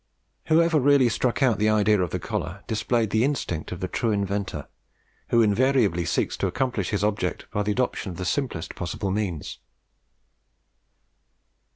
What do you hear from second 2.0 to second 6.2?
of the collar, displayed the instinct of the true inventor, who invariably